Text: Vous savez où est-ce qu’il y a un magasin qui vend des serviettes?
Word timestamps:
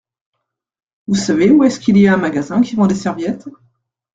Vous 1.05 1.13
savez 1.13 1.51
où 1.51 1.63
est-ce 1.63 1.79
qu’il 1.79 1.95
y 1.99 2.07
a 2.07 2.15
un 2.15 2.17
magasin 2.17 2.59
qui 2.63 2.75
vend 2.75 2.87
des 2.87 2.95
serviettes? 2.95 3.47